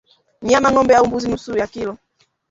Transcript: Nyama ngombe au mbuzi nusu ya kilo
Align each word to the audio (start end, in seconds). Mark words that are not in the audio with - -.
Nyama 0.41 0.67
ngombe 0.71 0.93
au 0.95 1.05
mbuzi 1.07 1.27
nusu 1.27 1.57
ya 1.57 1.67
kilo 1.67 1.97